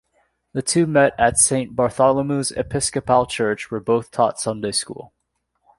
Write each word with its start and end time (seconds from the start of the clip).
The 0.53 0.63
two 0.63 0.87
met 0.87 1.13
at 1.19 1.37
Saint 1.37 1.75
Bartholomew's 1.75 2.49
Episcopal 2.53 3.27
Church 3.27 3.69
where 3.69 3.79
both 3.79 4.09
taught 4.09 4.39
Sunday 4.39 4.71
School. 4.71 5.13